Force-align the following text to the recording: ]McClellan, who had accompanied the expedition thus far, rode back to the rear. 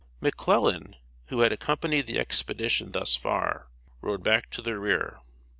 ]McClellan, 0.19 0.95
who 1.27 1.41
had 1.41 1.51
accompanied 1.51 2.07
the 2.07 2.17
expedition 2.17 2.91
thus 2.91 3.15
far, 3.15 3.67
rode 4.01 4.23
back 4.23 4.49
to 4.49 4.63
the 4.63 4.79
rear. 4.79 5.19